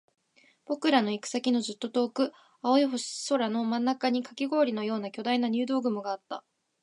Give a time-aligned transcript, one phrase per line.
[0.65, 2.85] 僕らの行く先のずっと遠く、青い
[3.29, 6.43] 空の真ん中にカキ氷のような巨大な入道雲があった